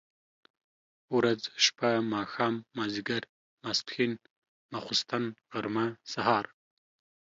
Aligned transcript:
ورځ، 1.17 1.41
شپه 1.65 1.89
،ماښام، 2.13 2.53
ماځيګر، 2.77 3.21
ماسپښن، 3.63 4.11
ماخوستن، 4.71 5.23
غرمه 5.51 5.85
،سهار، 6.11 6.45